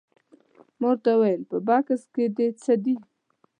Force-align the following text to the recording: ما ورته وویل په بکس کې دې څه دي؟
ما 0.79 0.87
ورته 0.91 1.11
وویل 1.15 1.41
په 1.51 1.57
بکس 1.67 2.01
کې 2.13 2.25
دې 2.37 2.47
څه 2.61 2.73
دي؟ 2.83 2.95